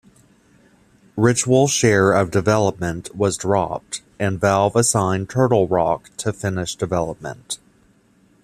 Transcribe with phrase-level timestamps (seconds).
[1.15, 7.59] Ritual's share of development was dropped, and Valve assigned Turtle Rock to finish development.